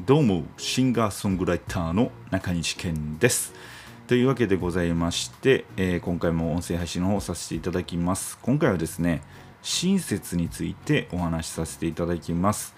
[0.00, 3.54] どうもシンガーソングライターの中西健です。
[4.08, 8.36] というわけでございまして、えー、今回も音声配信の方をさせていただきます。
[8.42, 9.22] 今回はですね
[9.62, 12.74] 親切についてお話しさせていただきます、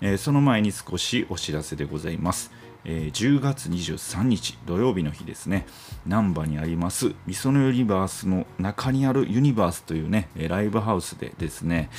[0.00, 2.52] えー、その前に少しお知らせでございます。
[2.84, 5.66] えー、10月23日土曜日の日ですね、
[6.06, 11.90] 難波にありますみそのユニバースの中にあるユニバースというね、ライブハウスでですね、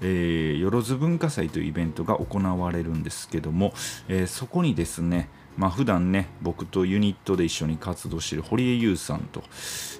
[0.00, 3.72] えー、よろず文化祭というイベントが行われるんですけども、
[4.08, 9.42] えー、そこにですね、まあ普段ね、僕とユニットで一緒に活動している堀江優さんと、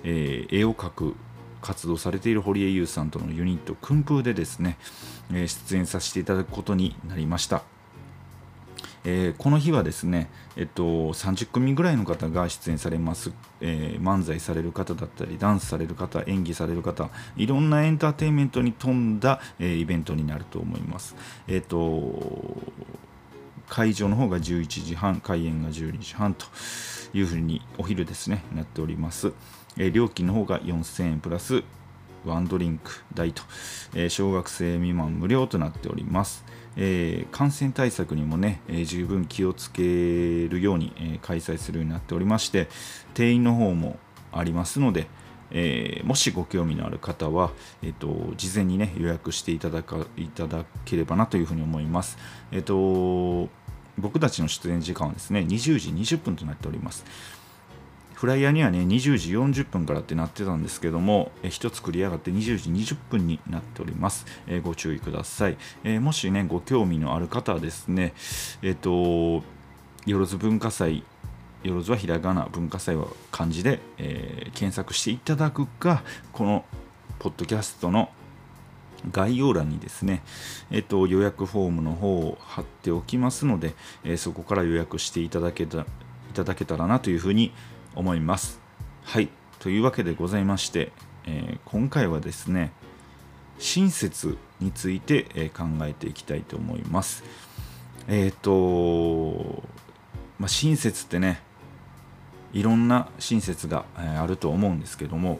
[0.02, 1.14] えー、絵を描く
[1.62, 4.78] 活動されている堀江優さんとのユニット、訓風でですね、
[5.32, 7.62] えー出演させていただくことになりました。
[9.04, 21.14] えー、この日はですね、えっと、30組ぐらいの方が出演されます、えー、漫才される方だったりダンスされる方演技される方いろんなエンターテインメントに富んだ、えー、イベントになると思います。
[21.46, 22.62] えっと
[23.68, 26.46] 会場の方が11時半開演が12時半と
[27.14, 29.32] いうふうにお昼ですねなっております、
[29.78, 31.64] え料金の方が4000円プラス
[32.24, 33.42] ワンドリンク代と、
[33.94, 36.44] え小学生未満無料となっております。
[36.76, 42.68] えー、感染対策にもね、えー、十分気をつけるように、えー、開催するようになっておりまして
[43.14, 43.96] 定員の方も
[44.32, 45.06] ありますので、
[45.52, 52.18] えもしご興味のある方は、えーと、事前にね予約していただかいただければなというふうに思います。
[52.50, 53.48] えっ、と
[53.96, 57.04] 僕たちの出演時間はですね20時20分となっております。
[58.24, 64.24] フライヤーにはね、20時40分からってなってたんですけども、え1つ繰り上がって20時20分になっております。
[64.46, 65.58] え、ご注意ください。
[65.84, 68.14] え、もしね、ご興味のある方はですね、
[68.62, 69.42] えっ、と、
[70.06, 71.04] よろず文化祭、
[71.64, 76.64] よろずはひらがな、文化祭は漢字で、え検索していただくか、この
[77.18, 78.08] ポッドキャストの
[79.12, 80.22] 概要欄にですね、
[80.70, 85.84] えっと、予約フォームの方を貼っておきますので、えそこから予約していただけた
[86.34, 87.52] いただけたらなというふうに
[87.94, 88.60] 思います。
[89.02, 89.28] はい。
[89.58, 90.92] というわけでございまして、
[91.26, 92.72] えー、今回はですね、
[93.58, 97.24] 親切について、え、考えていきたいと思います。
[98.08, 99.62] えっ、ー、と、
[100.38, 101.40] まあ、親切ってね、
[102.52, 105.38] いろんな親切が、え、あると思うんですけども、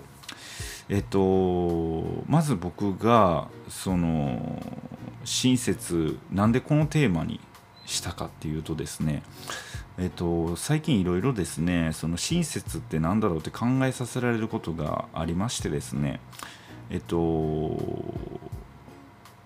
[0.88, 4.62] えっ、と、まず僕が、その、
[5.24, 7.40] 親切、なんでこのテーマに
[7.86, 9.22] したかっていうとですね、
[9.96, 16.20] えっと、最近いろいろですねその親切って何だろうって考えさせられることがありましてですね
[16.90, 17.78] えっと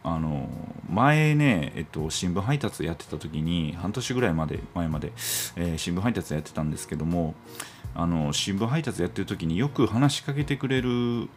[0.02, 0.48] あの
[0.90, 5.12] 前ね、えっと、新聞配達やってた時に半年ぐらいまで前まで、
[5.56, 7.34] えー、新聞配達やってたんですけども
[7.94, 11.28] あの新聞配達やってる時によく話しかけてくれる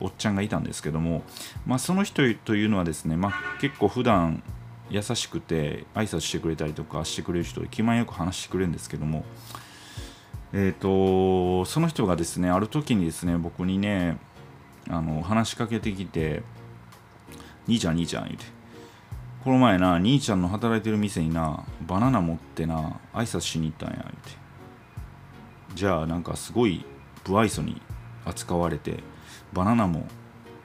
[0.00, 1.22] おっちゃんがいたんですけども、
[1.66, 4.42] まあ、その人というのはですね、まあ、結構普段
[4.90, 9.24] 優しくて挨拶してくれたりとかしてくれる人で気前よく話してくれるんですけども
[10.52, 14.18] えっ、ー、とその人がですねある時にですね僕にね
[14.88, 16.42] あの話しかけてきて
[17.66, 18.44] 「兄ちゃん兄ちゃん」言うて
[19.42, 24.44] 「この前な兄ちゃんの働いてる店になバナナ持ってな挨拶しに行ったんや」言うて。
[25.74, 26.84] じゃあなんかすごい
[27.24, 27.80] 不愛想に
[28.24, 29.00] 扱われて
[29.52, 30.06] バナナも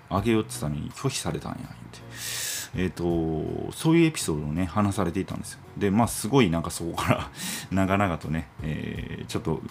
[0.09, 2.38] あげようってたのに拒否されたんや言うて。
[2.75, 5.59] えーと、そういうエピソードをね話されていたんですよ。
[5.77, 7.29] でまあすごいなんかそこから
[7.71, 9.61] 長々とね、えー、ちょっと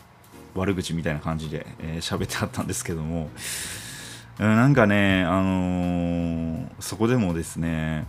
[0.54, 3.30] 悪口みたいな感じで喋、えー、ってあったんですけども。
[4.38, 8.06] なんかねあのー、そこでもですね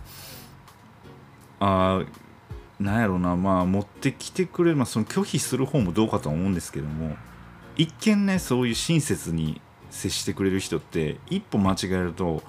[1.58, 2.04] あ
[2.78, 7.16] なんやろなまあ持ってきてくれる、まあ、その拒否する方もどうかとは思うんですけども
[7.76, 12.42] 一見ねそういう親切に接してくれる人って一歩間違えると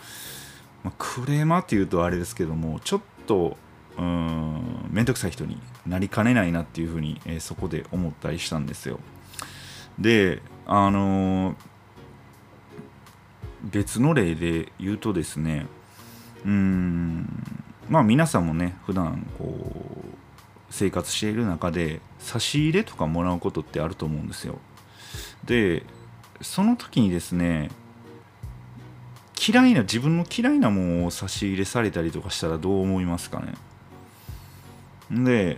[0.83, 3.57] まあ、クレーマーっていうとあれですけどもちょっと
[3.97, 8.99] うん面倒くさい人になりかねないなっていうふうに、えー、そこで思ったりしたんですよ。
[9.99, 11.55] であのー、
[13.63, 15.67] 別の例で言うとですね
[16.45, 17.43] うん
[17.89, 20.21] まあ皆さんもね普段こう
[20.69, 24.59] 生活している中で差し入れとかもらうことってあると思うんですよ。
[25.43, 25.83] で
[26.41, 27.69] その時にですね
[29.47, 33.53] 嫌いな自分の嫌いなものを差し入れされたりとかしたらどう思いますかね。
[35.09, 35.57] で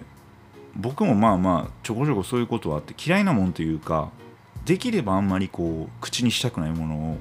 [0.75, 4.09] 僕もまあまあちょこちょこそういうことはあって嫌いなもんというか
[4.65, 7.17] できればあんまりこう口にしたくないものを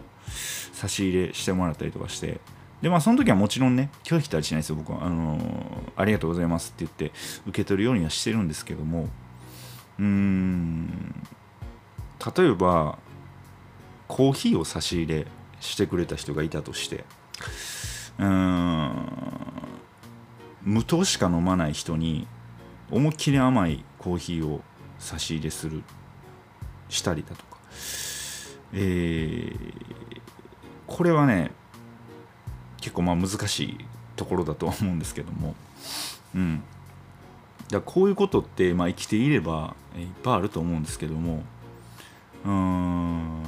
[0.72, 2.40] 差し入れしてもらったりとかして
[2.80, 5.04] でまあその時はもちろんね拒否したりしないですよ僕は。
[5.04, 5.42] あのー、
[5.96, 9.08] ありがとうございますって言って受け取るようにはしてるんですけども。
[9.98, 11.14] うーん
[12.36, 12.98] 例えば
[14.06, 15.26] コーヒーを差し入れ
[15.62, 17.04] してくれた人がいたとして。
[18.18, 19.42] うーん。
[20.62, 22.26] 無糖しか飲まない人に
[22.90, 24.60] 思いっきり甘いコーヒーを
[24.98, 25.82] 差し入れする
[26.88, 27.58] したりだとか、
[28.72, 29.54] えー、
[30.86, 31.50] これはね
[32.80, 33.78] 結構まあ難しい
[34.14, 35.56] ところだとは思うんですけども、
[36.34, 36.62] うん、
[37.70, 41.42] だこういうことって、まあ、生きていればいっぱいあると思うんですけども。
[42.44, 43.42] うーん。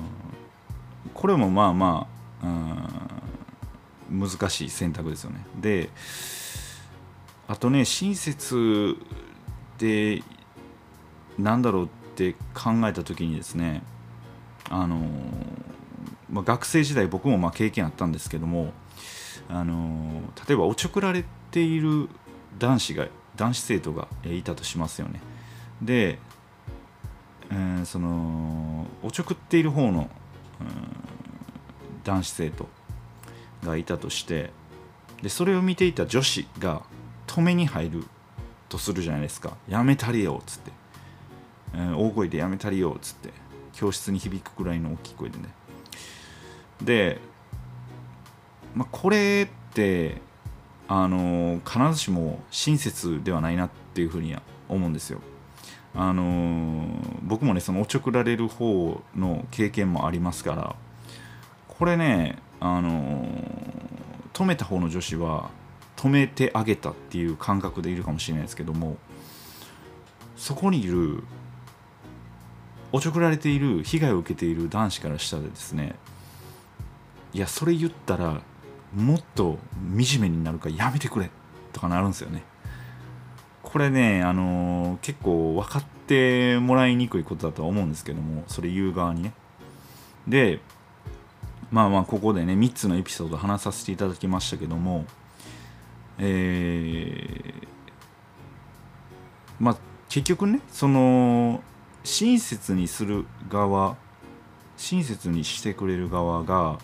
[1.24, 2.06] これもまあま
[2.42, 2.46] あ
[4.10, 5.38] うん難しい選択ですよね。
[5.58, 5.88] で
[7.48, 8.94] あとね親切
[9.78, 10.22] で
[11.38, 13.82] なんだろうって考えた時にですね
[14.68, 14.98] あの、
[16.28, 18.74] まあ、学生時代僕もまあ経験あったんですけども
[19.48, 22.10] あの例えばおちょくられている
[22.58, 25.22] 男子が男子生徒がいたとしますよね。
[25.80, 26.18] で、
[27.50, 30.10] えー、そのおちょくっている方の、
[32.04, 32.68] 男子生徒
[33.64, 34.50] がいたとして
[35.22, 36.82] でそれを見ていた女子が
[37.26, 38.04] 止めに入る
[38.68, 39.56] とするじゃないですか。
[39.68, 40.70] やめたりよっつって、
[41.74, 43.44] えー、大声でやめたりよっつって。
[43.74, 45.48] 教室に響くくらいの大きい声でね。
[46.82, 47.18] で、
[48.74, 50.22] まあ、これって
[50.88, 55.20] あの必ずしも親切ではないなっていうふうには思うんですよ。
[55.96, 56.86] あの
[57.22, 60.76] 僕もねそのおちょくられる方の経験もありますから
[61.78, 63.26] これねあの
[64.32, 65.50] 止めた方の女子は
[65.96, 68.96] 止めてあげたっていう感覚でいるかもしれないですけども
[70.36, 71.22] そこにいる
[72.92, 75.94] おちょくられている被害を受けている男子からしたらですね
[77.32, 78.42] いやそれ言ったら
[78.94, 81.30] もっと惨めになるかやめてくれ
[81.72, 82.44] とかなるんですよね。
[83.62, 89.32] これねあの、結構分かってもらいにくいことだとは思うんですけどもそれ言う側にね。
[90.28, 90.60] で
[91.74, 95.06] まあまあここでね3つのエピソード話させていただきましたけども
[96.20, 97.66] えー、
[99.58, 99.76] まあ
[100.08, 101.60] 結局ねその
[102.04, 103.96] 親切にする側
[104.76, 106.78] 親切にしてくれる側が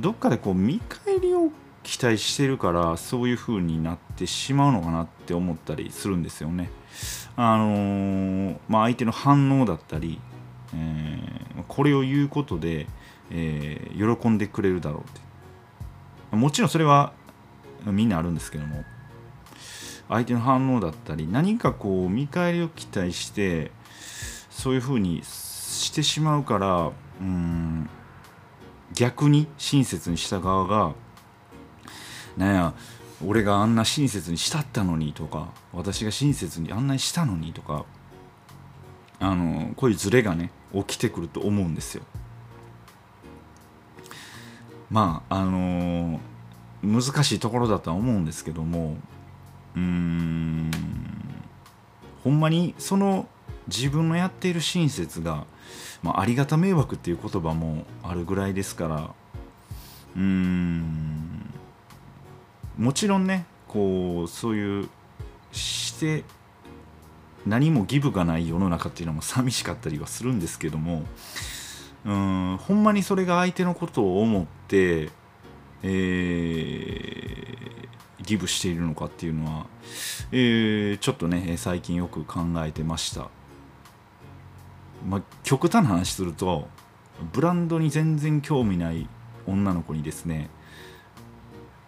[0.00, 1.50] どっかでこう見返りを
[1.82, 6.70] 期待してるからそういう風になってしまうのかなって思ったりするんですよね。
[7.36, 10.18] あのー、まあ、相手の反応だったり、
[10.74, 12.86] えー、これを言うことで、
[13.34, 15.04] えー、喜んでくれるだろうっ
[16.30, 17.12] てもちろんそれは
[17.86, 18.84] みんなあるんですけども
[20.08, 23.70] 相手の反応だったり何かこう見返りを期待して
[24.50, 26.90] そういう風にしてしまうから
[27.20, 27.88] うん
[28.94, 30.92] 逆に親切にした側が
[32.36, 32.74] なんや
[33.26, 37.86] 俺があんな親切にしたったのにとか私が親切に案内したのにとか
[39.20, 42.02] あのこういうズレがね起きてくると思うんですよ。
[44.92, 48.96] まああのー、難しいところだとは思うんですけども
[49.74, 50.70] うん
[52.22, 53.26] ほんまにその
[53.66, 55.46] 自分のやっている親切が
[56.02, 59.10] まあ、ありがた迷惑っていう言葉もあるぐらいですから
[60.16, 61.48] うん
[62.76, 64.88] もちろんねこうそういう
[65.52, 66.24] して
[67.46, 71.04] 何もギブがない世の中っていうのも寂しかったりはするんですけども
[72.04, 75.10] うんほんまにそれが相手のことを思って、
[75.82, 79.66] えー、ギブしているのかっていうのは、
[80.32, 83.28] えー、ちょっとね最近よく考えてました。
[85.08, 86.68] まあ、極端な話すると
[87.32, 89.08] ブランドに全然興味ない
[89.46, 90.48] 女の子にですね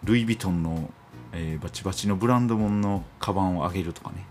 [0.03, 0.89] ルイ・ヴィトンの、
[1.31, 4.25] えー、バチバチのブランド物のカバンをあげるとかね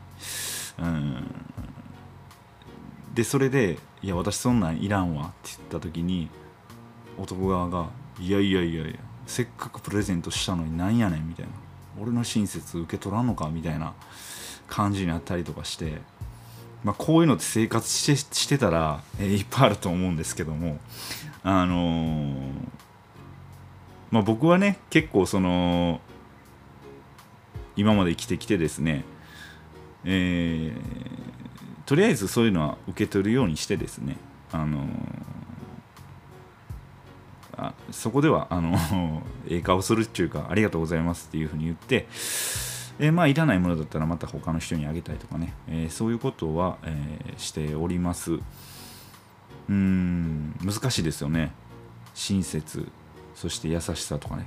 [0.78, 1.34] うん
[3.14, 6.28] でそれで「いや私そんなんいらんわ」って言った時に
[7.16, 7.88] 男側が
[8.20, 8.94] 「いやいやいやいや
[9.26, 11.52] せっかくプレゼントしたのになんやねん」みたいな
[12.00, 13.94] 「俺の親切受け取らんのか」みたいな
[14.68, 16.02] 感じになったりとかして。
[16.82, 20.78] まあ、こういうのって生活してしてたら、え、いっぱいあると思うんですけども、
[21.42, 22.50] あのー、
[24.10, 26.02] まあ、僕はね結構その
[27.74, 29.02] 今まで生きてきてですね、
[30.04, 31.33] えー、
[31.86, 34.16] とりあえずそういうのは受け取るようにしてですね、
[34.52, 34.86] あのー、
[37.56, 38.74] あそこではあの
[39.48, 42.06] ええ顔するっていうかありがとうございますっていうふうに言って
[43.00, 48.38] えー、まあいらないものだったらまた他の人にあげたりとかね、えー、そういうことは、えー、しております。
[49.66, 51.52] うん難しいですよね。
[52.14, 52.86] 親切
[53.34, 54.46] そして優しさとかね、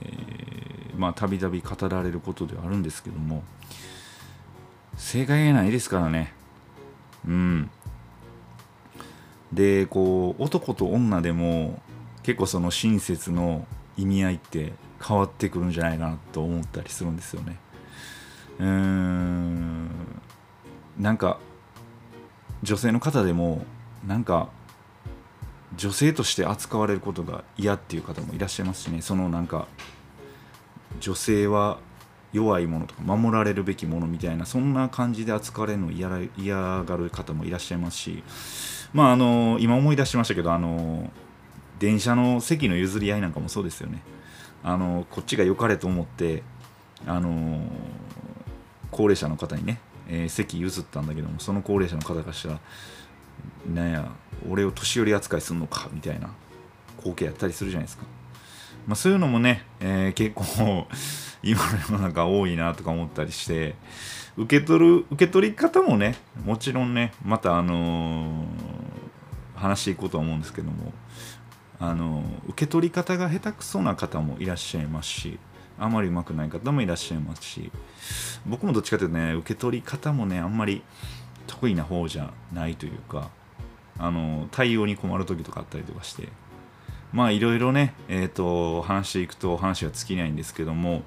[0.00, 3.44] えまあたびたび語られることではあるんですけども。
[4.96, 6.32] 正解がないですからね。
[7.24, 7.70] うん。
[9.52, 11.80] でこう男と女でも
[12.22, 17.56] 結構その親切の意味合いって変わってくるんじゃないかなと思ったりするんですよね。
[18.58, 19.90] うーん。
[20.98, 21.38] なんか
[22.62, 23.64] 女性の方でも
[24.06, 24.48] なんか
[25.76, 29.02] 女性として扱われることが嫌っていう方もいらっしゃいますしね。
[29.02, 29.68] そのなんか
[31.00, 31.78] 女性は
[32.36, 38.22] 弱いものとか守られるべきものみたいなそんな感じで扱われるのを嫌嫌がる方もいらっしゃいますし
[38.92, 41.10] まああの今思い出しましたけどあの
[41.78, 44.00] 電車の席の譲り合いなんかもそうですよね。
[44.62, 46.42] あのこっちが良かれと思って
[47.06, 47.60] あの
[48.90, 49.78] 高齢者の方にね、
[50.08, 52.60] えー、席譲ったんだけどもその高齢者の方からしたら
[53.72, 54.10] なんや
[54.50, 56.30] 俺を年寄り扱いするのかみたいな
[56.98, 58.04] 光景やったりするじゃないですか、
[58.86, 60.86] まあ、そういうのもね、えー、結構
[61.42, 63.74] 今の世の中多いなとか思ったりして
[64.36, 70.92] 受け取る受け取り方もねもちろんねまたあのー、話していこうとは思うんですけども
[71.80, 75.38] あのー、受け取り方が下手くそな方もいらっしゃいますし
[75.78, 77.70] あまりうまくない方もいらっしゃいますし
[78.46, 80.82] 僕もどっちかというとね受け取り方もねあんまり
[81.46, 83.30] 得意な方じゃないというか
[83.98, 86.28] あの対応に困る時とかあったりとかして
[87.16, 91.02] まあいろいろねえっ、ー、と話していくと話は尽きないんですけども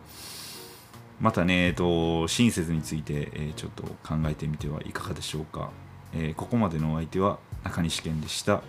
[1.22, 5.70] またねえ、ー、と親切について、えー、ちょっと考えてみてはいかがでしょうか、
[6.16, 8.64] えここまでのお相手は中西健でした。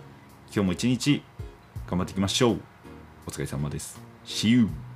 [0.52, 1.22] 今日も一日
[1.88, 2.60] 頑張っていきましょう。
[3.26, 4.00] お疲れ様です。
[4.26, 4.89] See you!